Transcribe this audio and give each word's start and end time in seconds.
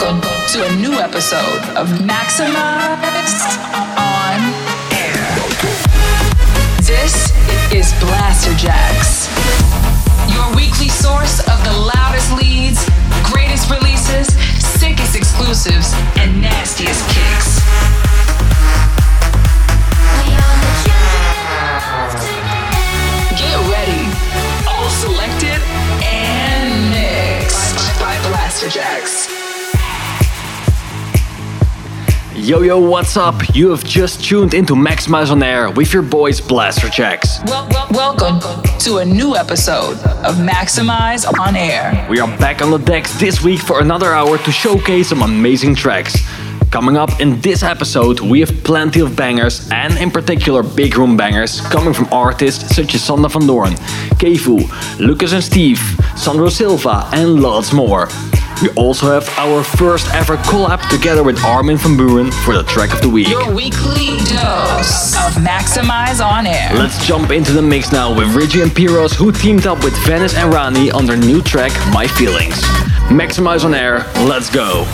welcome 0.00 0.20
to 0.48 0.64
a 0.64 0.76
new 0.76 0.92
episode 0.92 1.62
of 1.76 1.86
Maxximize 2.00 3.58
on 3.98 4.40
Air. 4.96 5.20
This 6.80 7.32
is 7.72 7.92
Blaster 8.00 8.50
Blasterjaxx, 8.50 9.28
your 10.32 10.56
weekly 10.56 10.88
source 10.88 11.40
of 11.40 11.62
the 11.64 11.92
loudest 11.94 12.32
leads, 12.32 12.88
greatest 13.30 13.68
releases, 13.70 14.28
sickest 14.58 15.16
exclusives, 15.16 15.92
and 16.16 16.40
nastiest 16.40 17.09
Yo 32.40 32.62
yo, 32.62 32.78
what's 32.78 33.18
up? 33.18 33.54
You 33.54 33.68
have 33.68 33.84
just 33.84 34.24
tuned 34.24 34.54
into 34.54 34.74
Maxximize 34.74 35.30
on 35.30 35.42
Air 35.42 35.70
with 35.70 35.92
your 35.92 36.02
boys 36.02 36.40
Blasterjaxx. 36.40 37.46
Well, 37.46 37.68
well, 37.70 37.86
welcome 37.90 38.40
to 38.78 38.96
a 38.96 39.04
new 39.04 39.36
episode 39.36 39.98
of 40.24 40.36
Maxximize 40.36 41.30
on 41.38 41.54
Air. 41.54 42.06
We 42.08 42.18
are 42.18 42.38
back 42.38 42.62
on 42.62 42.70
the 42.70 42.78
decks 42.78 43.20
this 43.20 43.42
week 43.44 43.60
for 43.60 43.80
another 43.82 44.14
hour 44.14 44.38
to 44.38 44.50
showcase 44.50 45.10
some 45.10 45.20
amazing 45.20 45.74
tracks. 45.74 46.16
Coming 46.70 46.96
up 46.96 47.20
in 47.20 47.38
this 47.42 47.62
episode, 47.62 48.20
we 48.20 48.40
have 48.40 48.64
plenty 48.64 49.00
of 49.00 49.14
bangers 49.14 49.68
and 49.70 49.98
in 49.98 50.10
particular 50.10 50.62
big 50.62 50.96
room 50.96 51.18
bangers 51.18 51.60
coming 51.60 51.92
from 51.92 52.08
artists 52.10 52.74
such 52.74 52.94
as 52.94 53.04
Sander 53.04 53.28
van 53.28 53.46
Doorn, 53.46 53.72
Kevu, 54.16 54.98
Lucas 54.98 55.34
and 55.34 55.44
Steve, 55.44 55.78
Sandro 56.16 56.48
Silva, 56.48 57.06
and 57.12 57.42
lots 57.42 57.74
more. 57.74 58.08
We 58.62 58.68
also 58.70 59.06
have 59.06 59.26
our 59.38 59.64
first 59.64 60.12
ever 60.14 60.36
collab 60.36 60.86
together 60.90 61.22
with 61.22 61.42
Armin 61.42 61.78
van 61.78 61.96
Buuren 61.96 62.30
for 62.44 62.54
the 62.54 62.62
track 62.64 62.92
of 62.92 63.00
the 63.00 63.08
week. 63.08 63.28
Your 63.28 63.54
weekly 63.54 64.18
dose 64.18 65.16
of 65.16 65.32
Maxximize 65.40 66.22
on 66.22 66.46
Air. 66.46 66.70
Let's 66.74 67.06
jump 67.06 67.30
into 67.30 67.52
the 67.52 67.62
mix 67.62 67.90
now 67.90 68.14
with 68.14 68.34
Reggie 68.34 68.60
and 68.60 68.70
Piros 68.70 69.14
who 69.14 69.32
teamed 69.32 69.66
up 69.66 69.82
with 69.82 69.96
Venice 70.04 70.34
and 70.34 70.52
Rani 70.52 70.90
on 70.90 71.06
their 71.06 71.16
new 71.16 71.40
track 71.40 71.72
My 71.94 72.06
Feelings. 72.06 72.60
Maxximize 73.08 73.64
on 73.64 73.74
air, 73.74 74.04
let's 74.26 74.50
go. 74.50 74.84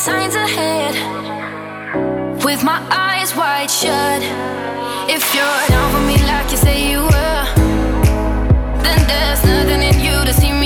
Signs 0.00 0.34
ahead. 0.34 0.94
With 2.42 2.64
my 2.64 2.80
eyes 2.90 3.36
wide 3.36 3.70
shut. 3.70 4.22
If 5.10 5.34
you're 5.34 5.62
down 5.68 5.92
for 5.92 6.00
me 6.08 6.16
like 6.24 6.50
you 6.50 6.56
say 6.56 6.90
you 6.90 7.02
were, 7.02 7.44
then 8.84 9.00
there's 9.10 9.44
nothing 9.44 9.82
in 9.82 10.00
you 10.00 10.16
to 10.24 10.32
see 10.32 10.52
me 10.52 10.59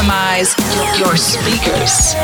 maximize 0.00 0.56
your 0.98 1.16
speakers. 1.16 2.14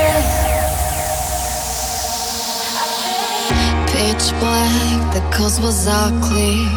Pitch 3.90 4.38
black, 4.40 5.14
the 5.14 5.20
coast 5.36 5.60
was 5.62 5.86
clear. 6.28 6.68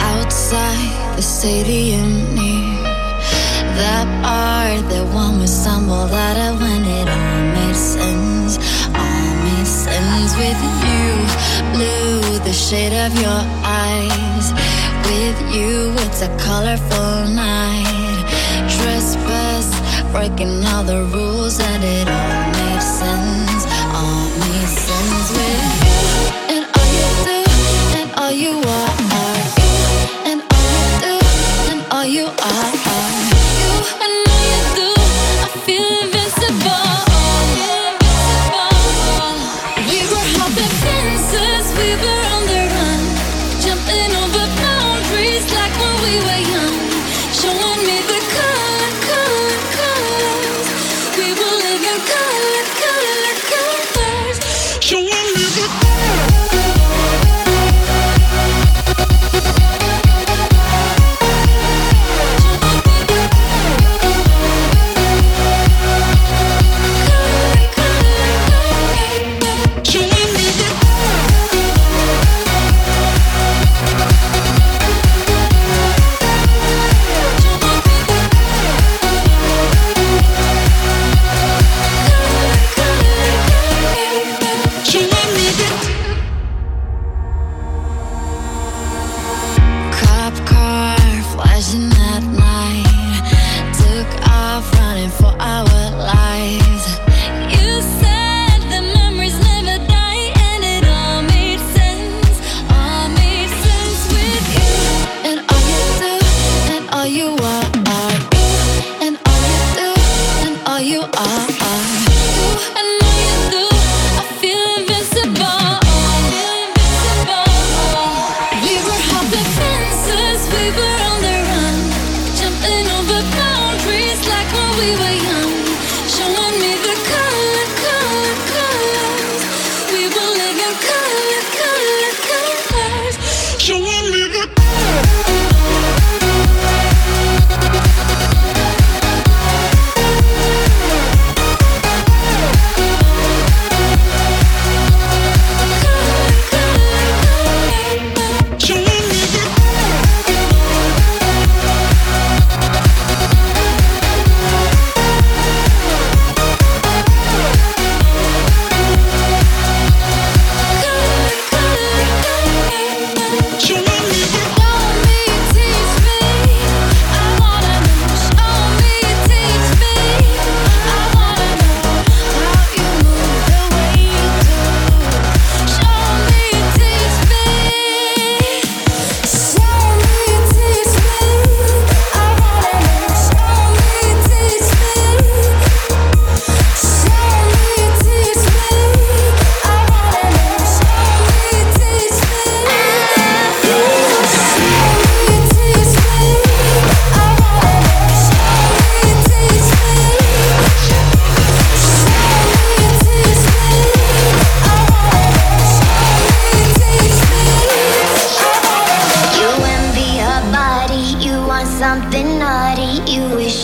Outside 0.00 1.16
the 1.16 1.22
stadium 1.22 2.34
near 2.34 2.82
that 3.76 4.08
art, 4.24 4.88
that 4.90 5.14
one 5.14 5.40
we 5.40 5.46
stumbled 5.46 6.12
out 6.12 6.36
of 6.36 6.60
when 6.60 6.84
it 6.84 7.08
all 7.08 7.42
made 7.54 7.76
sense. 7.76 8.58
All 8.94 9.34
made 9.44 9.66
sense 9.66 10.34
with 10.36 10.60
you, 10.84 11.08
blue, 11.72 12.38
the 12.40 12.52
shade 12.52 12.92
of 12.92 13.12
your 13.20 13.42
eyes. 13.64 14.52
With 15.04 15.54
you, 15.54 15.92
it's 16.04 16.22
a 16.22 16.28
colorful 16.38 17.34
night 17.34 17.87
breaking 20.12 20.64
all 20.64 20.84
the 20.84 21.04
rules, 21.14 21.60
and 21.60 21.84
it 21.84 22.08
all 22.08 22.42
made 22.52 22.82
sense. 22.82 23.64
All 23.94 24.28
made 24.40 24.68
sense 24.68 25.28
with 25.36 25.74
you. 25.84 26.00
And 26.54 26.64
all 26.76 26.88
you 26.98 27.08
do, 27.28 27.38
and 27.98 28.10
all 28.20 28.32
you 28.32 28.54
are, 28.76 28.90
are 29.16 29.40
you. 29.60 29.74
And 30.30 30.40
all 30.54 30.68
you 30.76 30.88
do, 31.04 31.14
and 31.70 31.80
all 31.92 32.06
you 32.06 32.26
are, 32.26 32.72
are. 32.86 33.27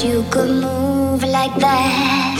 you 0.04 0.22
could 0.30 0.50
move 0.50 1.22
like 1.22 1.54
that. 1.60 2.36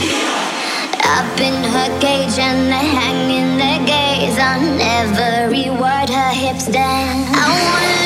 Up 1.17 1.39
in 1.39 1.63
her 1.73 1.89
cage 1.99 2.37
and 2.37 2.71
hanging 2.71 3.57
their 3.57 3.81
gaze 3.85 4.37
on 4.37 4.79
every 4.79 5.69
word 5.71 6.09
her 6.09 6.33
hips 6.33 6.67
dance. 6.67 7.29
I 7.33 7.49
wanna. 7.49 8.04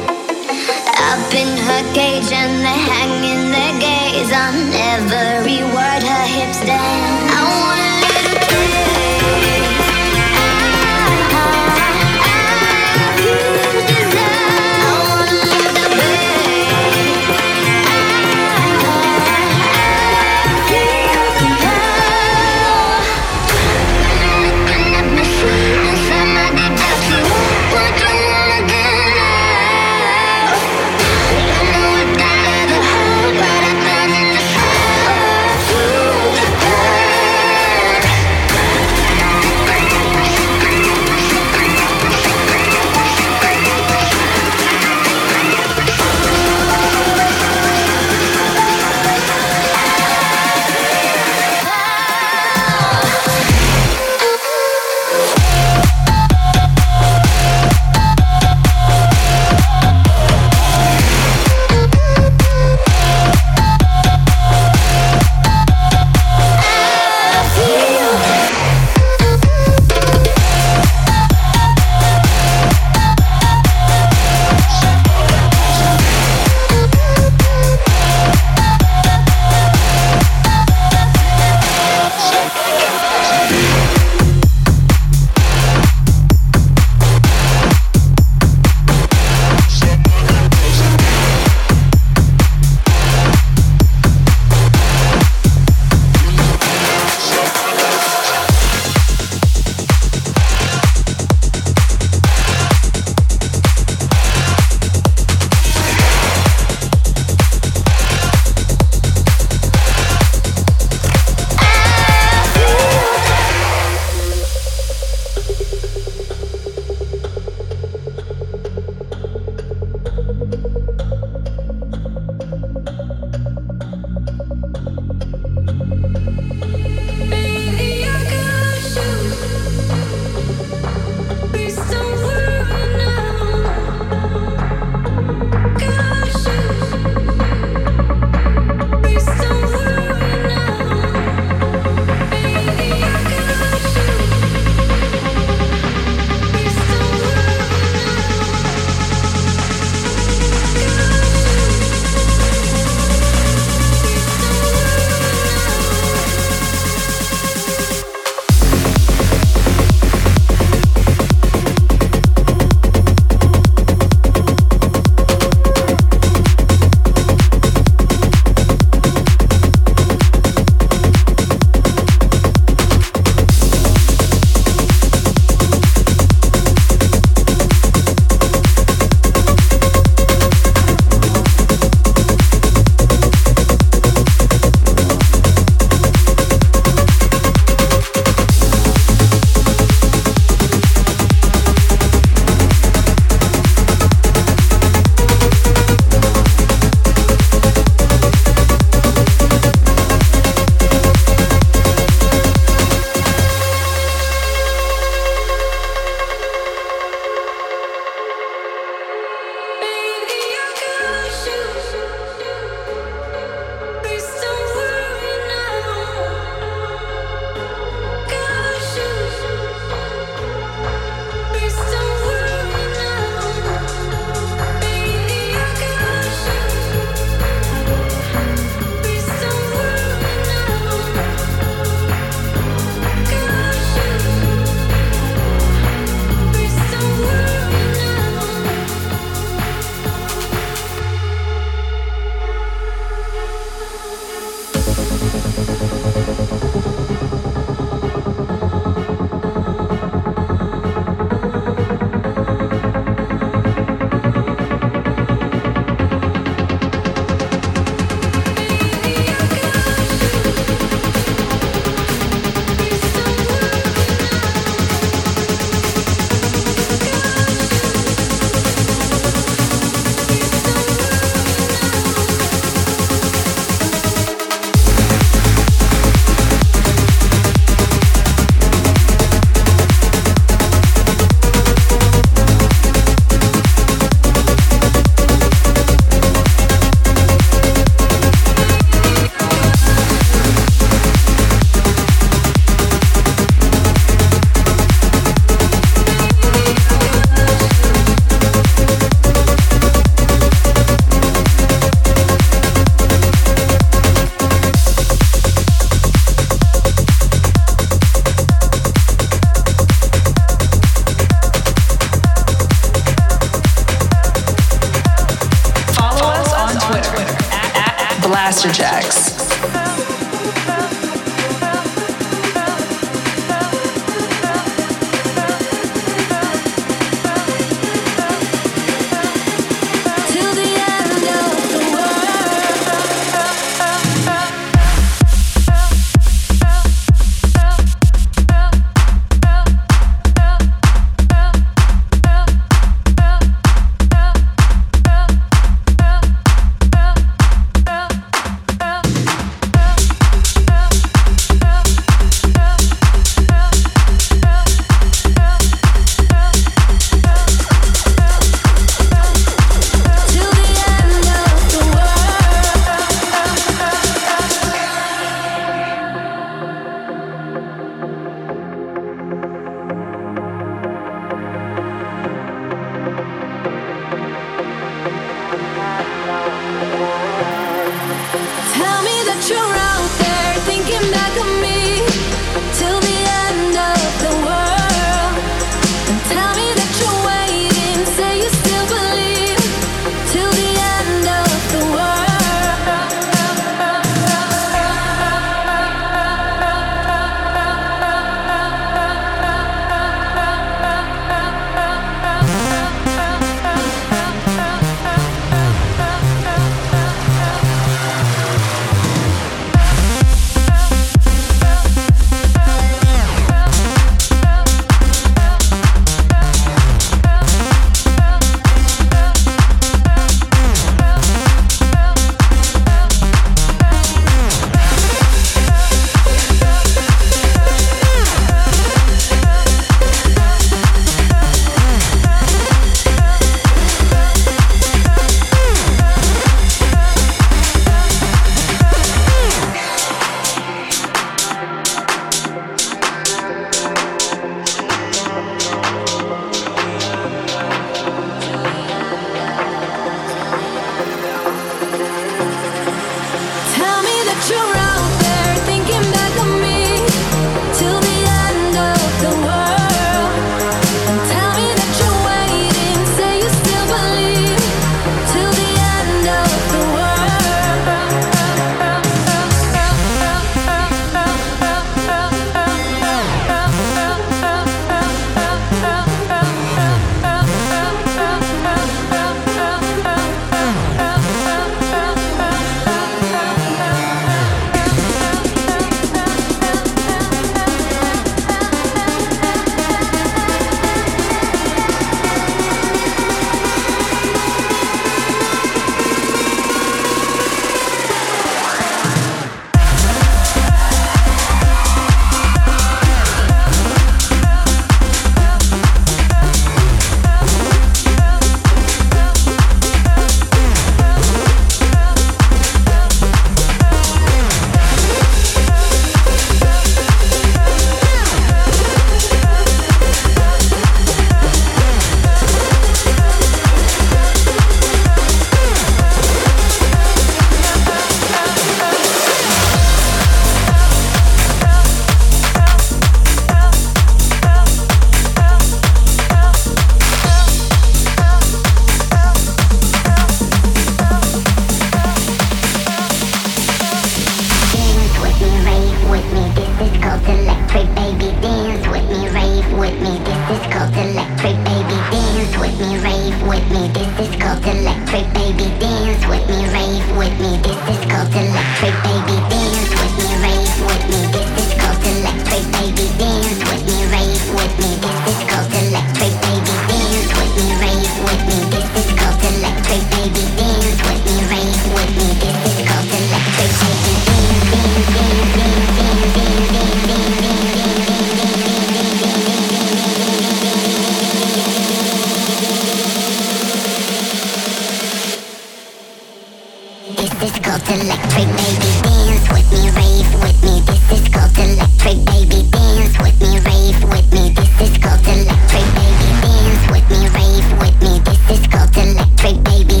is 587.50 587.58
gold 587.60 587.88
electric, 587.88 588.48
baby. 588.56 588.90
Dance 589.02 589.48
with 589.50 589.72
me, 589.72 589.90
rave 589.90 590.34
with 590.42 590.62
me. 590.62 590.80
This 590.86 591.02
is 591.12 591.28
gold 591.28 591.58
electric, 591.58 592.24
baby. 592.26 592.62
Dance 592.70 593.18
with 593.18 593.40
me, 593.40 593.58
rave 593.60 594.04
with 594.04 594.32
me. 594.32 594.50
This 594.50 594.80
is 594.80 594.98
gold 594.98 595.26
electric, 595.26 595.86
baby. 595.96 596.26
Dance 596.42 596.84
with 596.90 597.10
me, 597.10 597.20
rave 597.38 597.70
with 597.80 597.96
me. 598.02 598.12
This 598.28 598.44
is 598.54 598.66
gold 598.66 598.96
electric, 598.96 599.56
baby. 599.64 600.00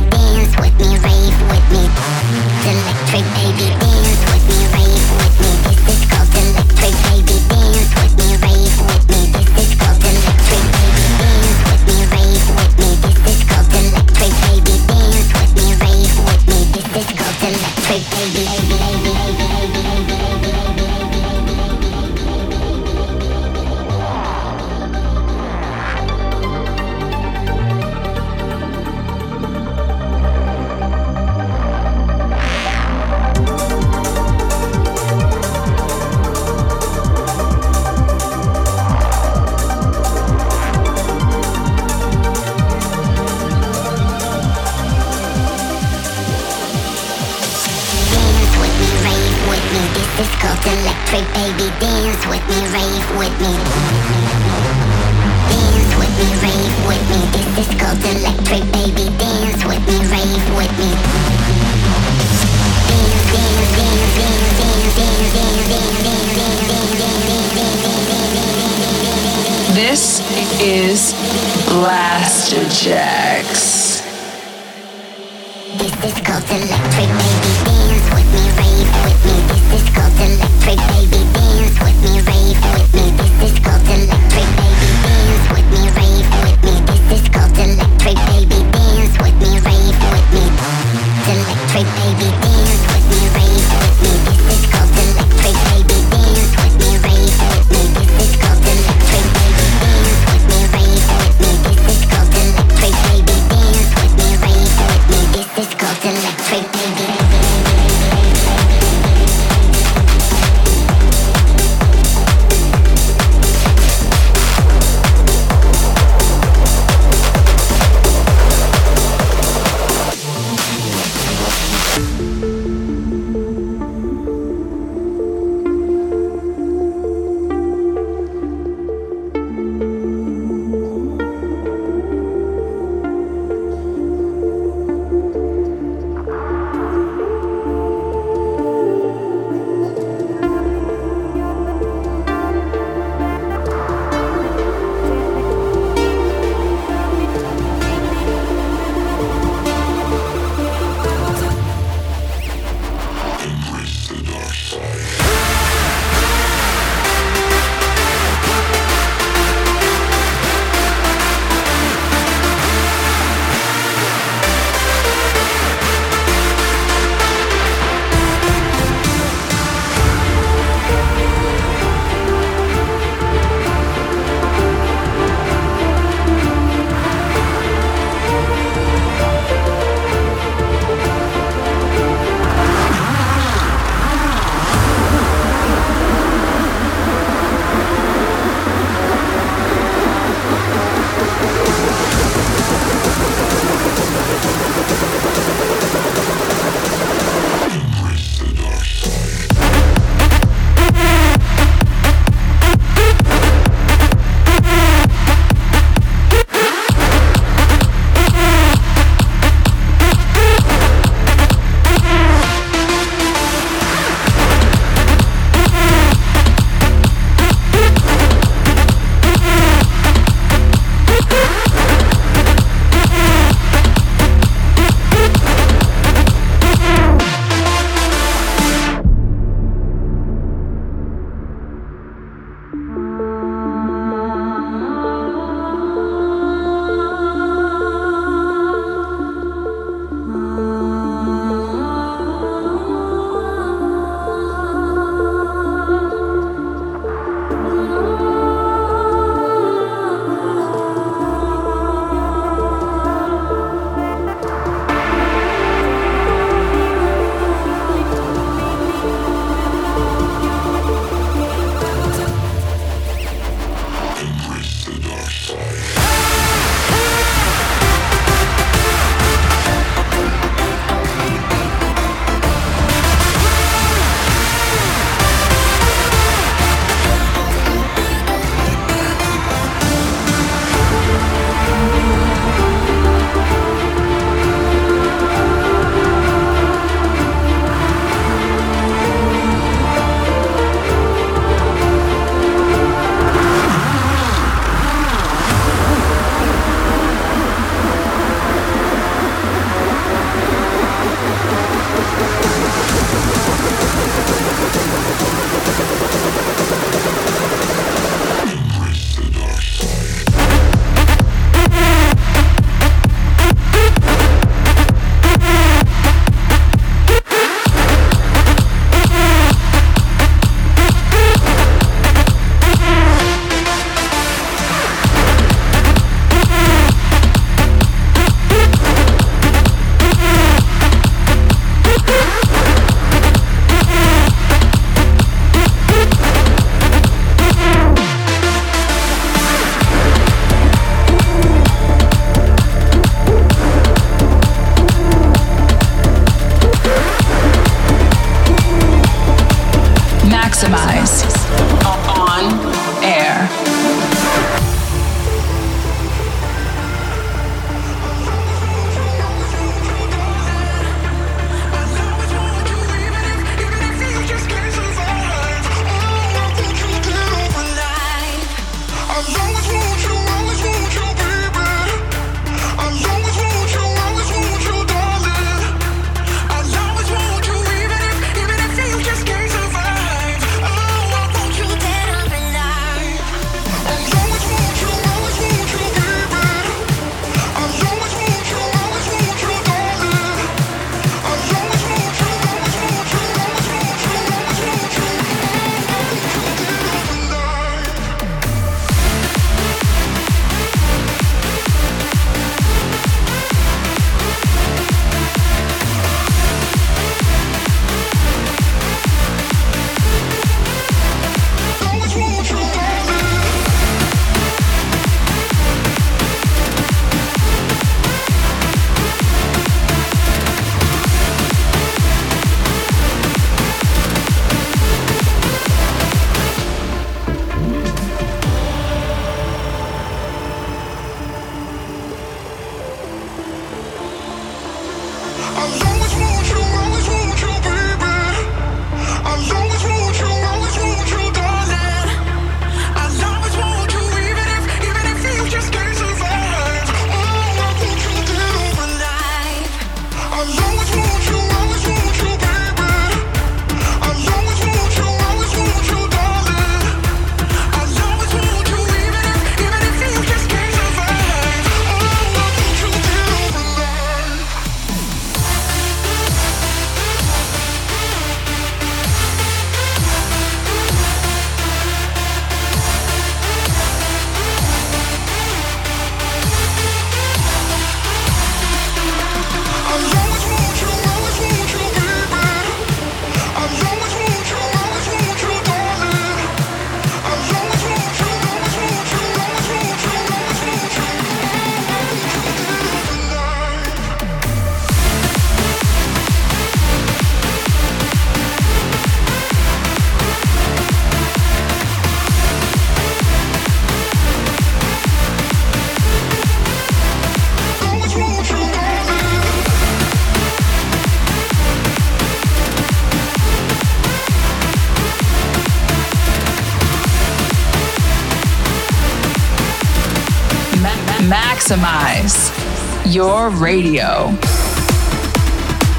Your 523.20 523.50
radio. 523.50 524.30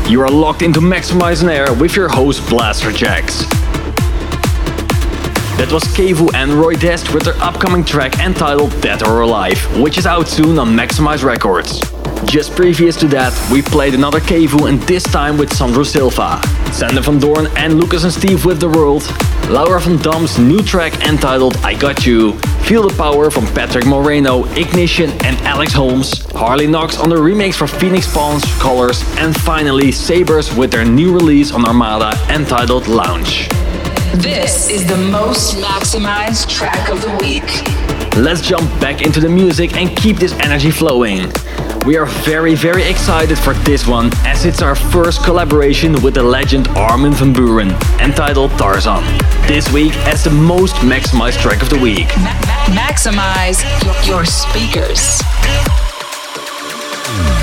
You 0.10 0.22
are 0.22 0.28
locked 0.28 0.64
into 0.64 0.80
Maxximize 0.80 1.48
Air 1.48 1.72
with 1.72 1.96
your 1.96 2.10
host 2.10 2.42
Blasterjaxx. 2.50 3.48
That 5.60 5.70
was 5.72 5.84
Kevu 5.84 6.34
and 6.34 6.54
Roy 6.54 6.74
Dest 6.74 7.14
with 7.14 7.26
their 7.26 7.36
upcoming 7.36 7.86
track 7.86 8.18
entitled 8.18 8.72
Dead 8.82 9.04
or 9.04 9.22
Alive, 9.22 9.60
which 9.80 10.00
is 10.00 10.08
out 10.08 10.28
soon 10.28 10.58
on 10.58 10.70
Maxximize 10.70 11.24
Records. 11.24 11.80
Just 12.26 12.56
previous 12.56 12.96
to 12.96 13.08
that, 13.10 13.34
we 13.52 13.62
played 13.62 13.94
another 13.94 14.20
Kevu 14.20 14.68
and 14.68 14.82
this 14.82 15.04
time 15.04 15.38
with 15.38 15.54
Sandro 15.54 15.84
Silva, 15.84 16.42
Sander 16.72 17.02
van 17.02 17.20
Doorn 17.20 17.46
and 17.56 17.80
Lucas 17.80 18.04
and 18.04 18.12
Steve 18.12 18.46
with 18.46 18.60
The 18.60 18.70
World, 18.70 19.04
Laura 19.48 19.80
van 19.80 19.98
Dam's 19.98 20.40
new 20.40 20.64
track 20.64 21.08
entitled 21.08 21.56
I 21.58 21.76
Got 21.76 22.04
You, 22.04 22.32
Feel 22.64 22.88
the 22.88 22.96
Power 22.96 23.30
from 23.30 23.46
Patrick 23.48 23.86
Moreno, 23.86 24.46
Ignition 24.54 25.10
and 25.26 25.36
Alex 25.42 25.74
Holmes, 25.74 26.26
Harley 26.32 26.68
Knox 26.68 26.98
on 26.98 27.10
the 27.10 27.18
remix 27.18 27.56
for 27.56 27.68
Phoenix 27.68 28.12
Palms 28.14 28.46
Colors, 28.60 29.04
and 29.18 29.36
finally 29.36 29.92
Sabres 29.92 30.56
with 30.56 30.72
their 30.72 30.86
new 30.86 31.14
release 31.14 31.52
on 31.52 31.66
Armada 31.66 32.18
entitled 32.34 32.88
Lounge. 32.88 33.50
This 34.16 34.70
is 34.70 34.88
the 34.88 34.98
most 34.98 35.58
maximized 35.58 36.50
track 36.50 36.90
of 36.90 37.02
the 37.02 37.10
week. 37.22 37.44
Let's 38.18 38.42
jump 38.42 38.70
back 38.80 39.02
into 39.02 39.20
the 39.20 39.30
music 39.30 39.76
and 39.76 39.96
keep 39.98 40.18
this 40.18 40.34
energy 40.40 40.72
flowing. 40.72 41.32
We 41.86 41.98
are 41.98 42.06
very, 42.06 42.54
very 42.54 42.84
excited 42.84 43.40
for 43.40 43.56
this 43.56 43.88
one 43.88 44.12
as 44.28 44.46
it's 44.46 44.62
our 44.62 44.76
first 44.76 45.24
collaboration 45.24 46.00
with 46.04 46.14
the 46.14 46.22
legend 46.22 46.68
Armin 46.70 47.12
van 47.14 47.34
Buuren, 47.34 47.72
entitled 48.00 48.52
Tarzan. 48.52 49.04
This 49.48 49.72
week 49.74 49.96
as 50.06 50.24
the 50.24 50.30
most 50.30 50.76
maximized 50.76 51.40
track 51.42 51.64
of 51.64 51.72
the 51.72 51.80
week. 51.80 52.06
Ma- 52.18 52.30
maximize 52.70 53.64
your 54.08 54.26
speakers. 54.26 55.22
Your 55.42 55.66
fucking 57.18 57.41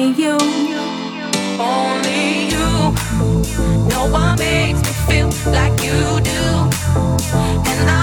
only 0.00 0.22
you. 0.22 0.38
Only 1.60 2.48
you. 2.48 2.68
No 3.88 4.08
one 4.10 4.38
makes 4.38 4.80
me 4.80 4.92
feel 5.06 5.30
like 5.52 5.72
you 5.84 6.20
do. 6.20 6.40
And 7.70 7.90
I 7.90 7.99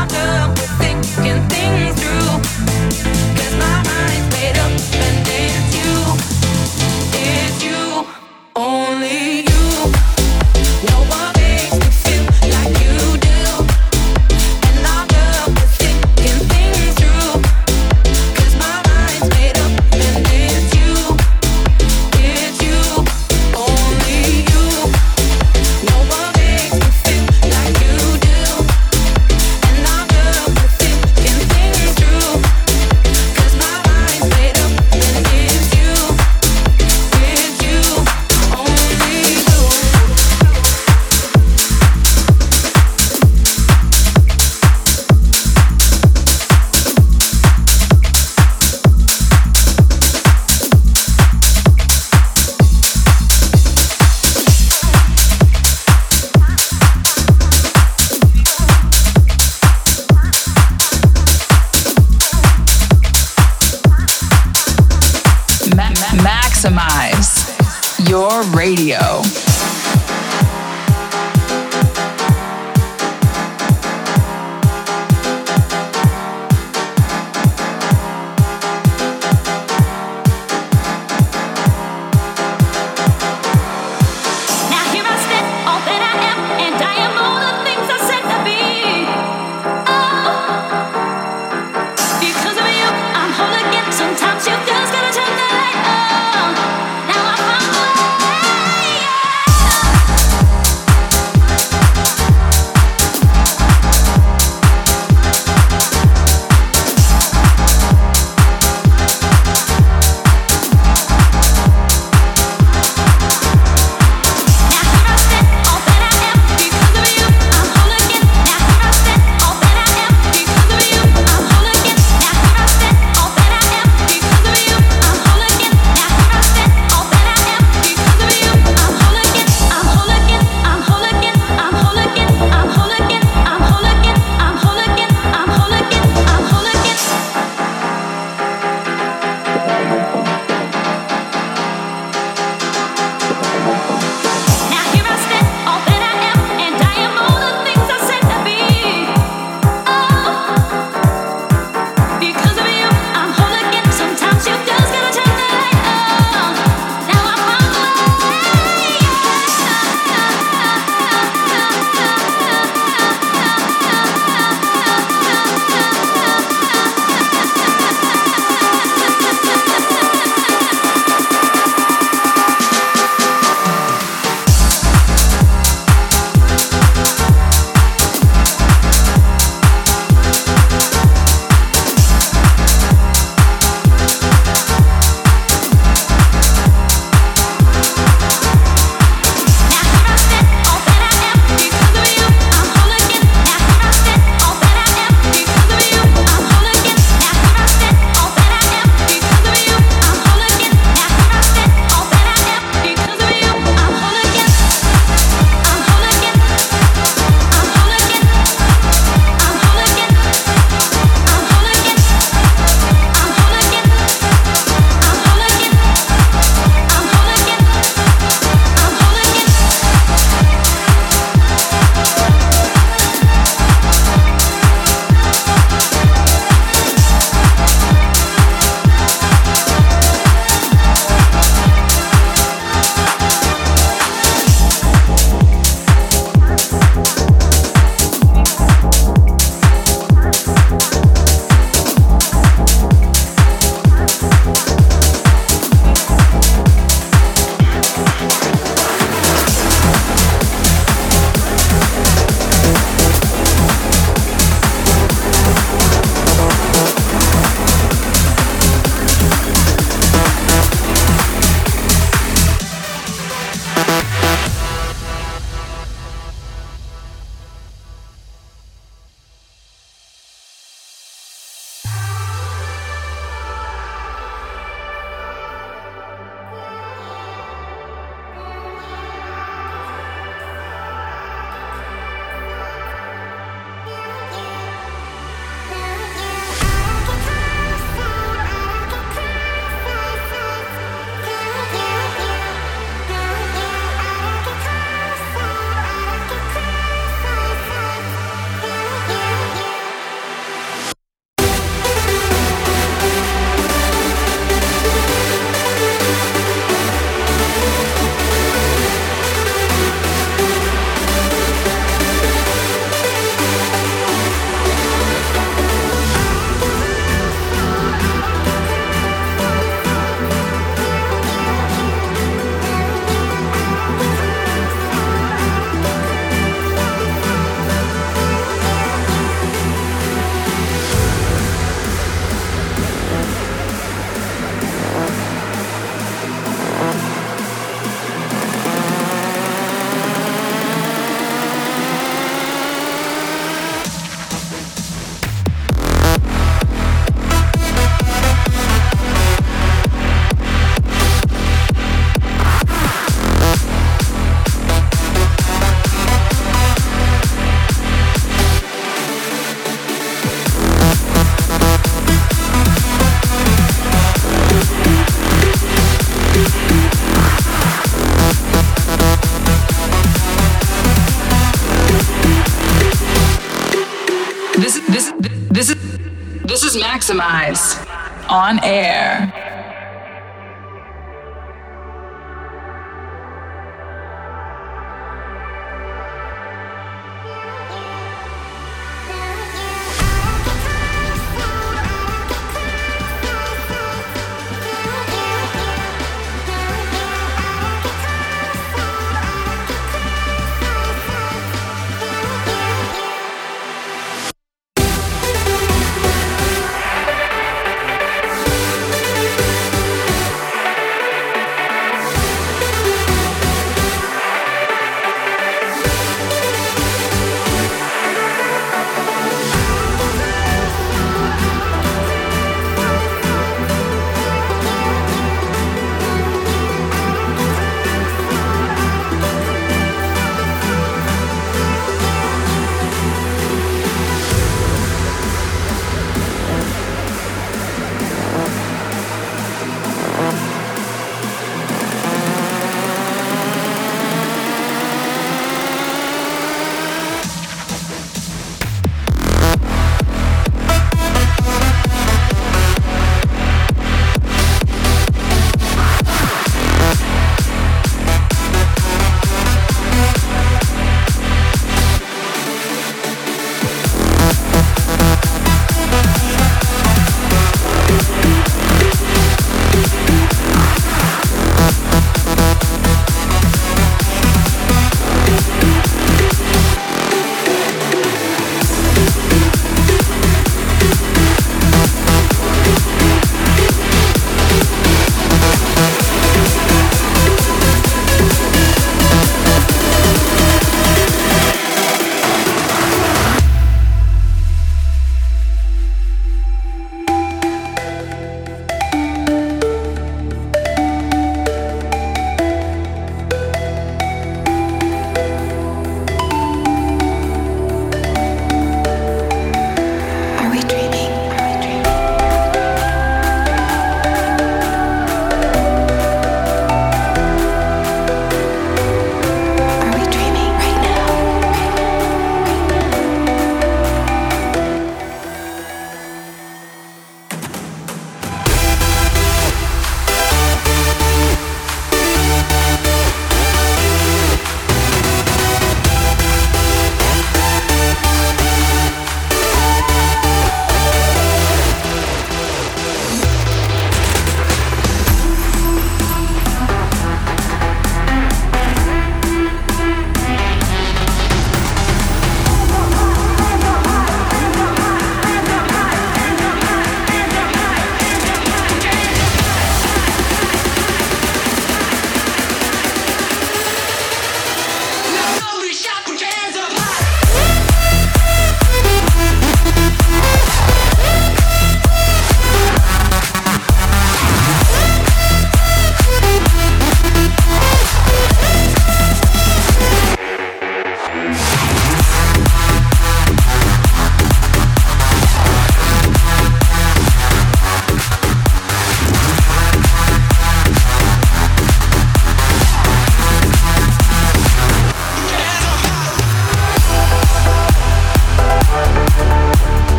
on 378.38 378.63
air. 378.63 379.26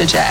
At 0.00 0.23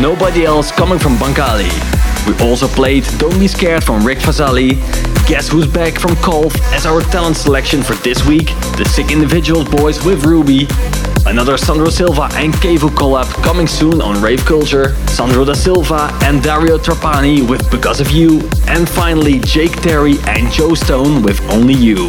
Nobody 0.00 0.46
Else 0.46 0.72
coming 0.72 0.98
from 0.98 1.16
Bancali. 1.16 1.68
We 2.26 2.32
also 2.42 2.66
played 2.68 3.04
Don't 3.18 3.38
Be 3.38 3.46
Scared 3.46 3.84
from 3.84 4.02
Rick 4.02 4.18
Fazzali, 4.18 4.76
Guess 5.28 5.48
Who's 5.48 5.66
Back 5.66 5.98
from 5.98 6.12
Kolf 6.12 6.58
as 6.72 6.86
our 6.86 7.02
talent 7.02 7.36
selection 7.36 7.82
for 7.82 7.92
this 7.96 8.26
week, 8.26 8.46
The 8.78 8.88
Sick 8.90 9.10
Individuals 9.10 9.68
Boys 9.68 10.02
with 10.02 10.24
Ruby, 10.24 10.66
another 11.26 11.58
Sandro 11.58 11.90
Silva 11.90 12.30
and 12.32 12.54
Kevu 12.54 12.88
collab 12.88 13.26
coming 13.44 13.66
soon 13.66 14.00
on 14.00 14.22
Rave 14.22 14.42
Culture, 14.46 14.96
Sandro 15.06 15.44
da 15.44 15.52
Silva 15.52 16.08
and 16.22 16.42
Dario 16.42 16.78
Trapani 16.78 17.46
with 17.46 17.70
Because 17.70 18.00
of 18.00 18.10
You, 18.10 18.40
and 18.68 18.88
finally 18.88 19.38
Jake 19.40 19.82
Terry 19.82 20.14
and 20.28 20.50
Joe 20.50 20.74
Stone 20.74 21.22
with 21.22 21.38
Only 21.50 21.74
You. 21.74 22.04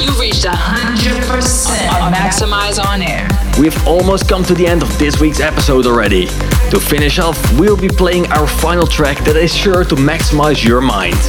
You've 0.00 0.18
reached 0.20 0.44
100% 0.44 1.92
on 1.92 2.12
Maxximize 2.12 2.82
On 2.84 3.02
Air. 3.02 3.28
We've 3.58 3.86
almost 3.86 4.28
come 4.28 4.44
to 4.44 4.54
the 4.54 4.66
end 4.66 4.82
of 4.82 4.96
this 4.98 5.20
week's 5.20 5.40
episode 5.40 5.86
already. 5.86 6.28
To 6.72 6.80
finish 6.80 7.18
off, 7.18 7.36
we'll 7.60 7.76
be 7.76 7.90
playing 7.90 8.32
our 8.32 8.46
final 8.46 8.86
track 8.86 9.18
that 9.24 9.36
is 9.36 9.54
sure 9.54 9.84
to 9.84 9.94
maximize 9.94 10.64
your 10.64 10.80
mind. 10.80 11.20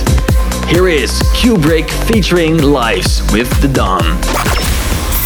Here 0.70 0.88
is 0.88 1.22
Cuebrick 1.36 1.90
featuring 2.08 2.62
Lives 2.62 3.22
with 3.34 3.52
The 3.62 3.68
Dawn. 3.68 4.04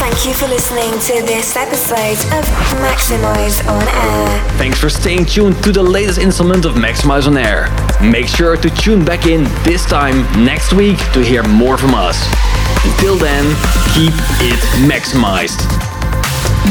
Thank 0.01 0.26
you 0.26 0.34
for 0.34 0.47
listening 0.47 0.89
to 1.05 1.24
this 1.24 1.55
episode 1.55 2.18
of 2.34 2.43
Maxximize 2.82 3.61
on 3.70 3.84
Air. 3.84 4.57
Thanks 4.57 4.80
for 4.80 4.89
staying 4.89 5.26
tuned 5.26 5.61
to 5.63 5.72
the 5.72 5.84
latest 5.84 6.18
installment 6.18 6.65
of 6.65 6.74
Maxximize 6.74 7.28
on 7.28 7.38
Air. 7.38 7.70
Make 8.01 8.28
sure 8.28 8.57
to 8.57 8.70
tune 8.72 9.05
back 9.05 9.28
in 9.28 9.43
this 9.65 9.86
time 9.86 10.24
next 10.43 10.74
week 10.74 10.97
to 11.13 11.24
hear 11.24 11.43
more 11.43 11.78
from 11.78 11.93
us. 11.93 12.18
Until 12.84 13.18
then, 13.18 13.45
keep 13.93 14.18
it 14.41 14.59
maximized. 14.89 15.61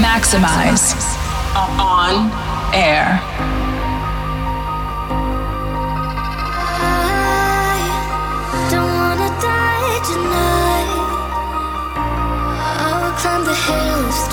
Maxximize 0.03 1.15
on 1.55 2.46
air. 2.73 3.23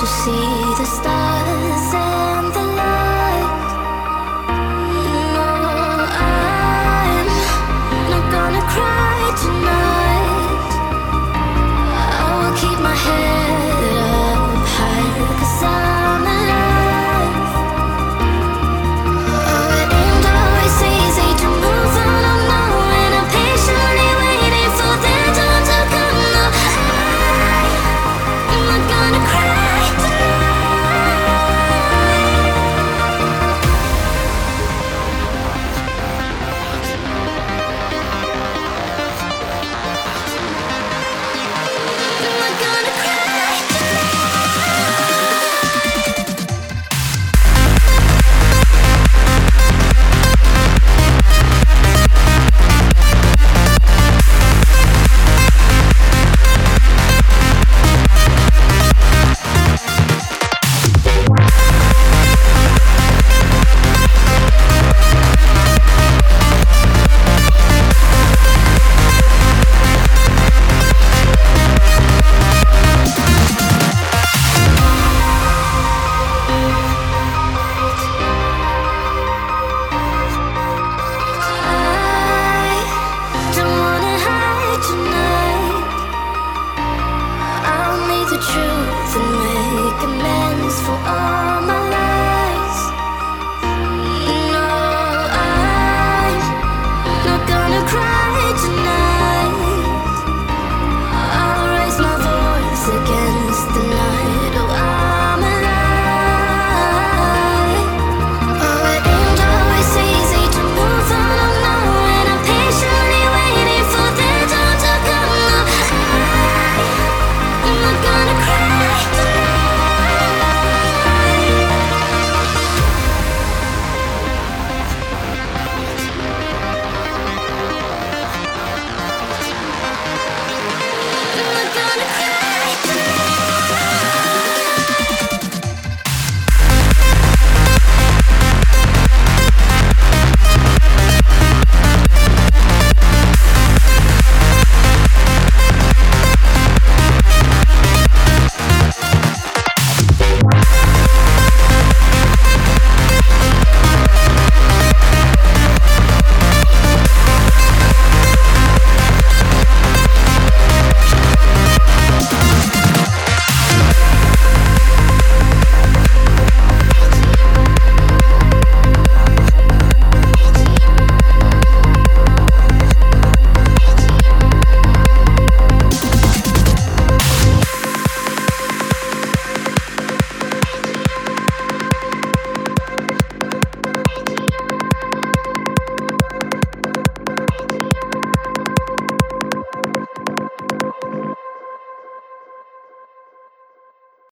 to 0.03 0.09
see 0.09 0.75
the 0.79 0.85
stars 0.85 1.93
and 1.93 2.47
the 2.53 2.65
light. 2.79 3.69
No, 5.35 5.49
I'm 6.27 7.27
not 8.11 8.25
gonna 8.35 8.63
cry 8.73 9.19
tonight. 9.43 10.71
I 12.19 12.27
will 12.39 12.55
keep 12.57 12.79
my 12.81 12.95
head. 12.95 13.42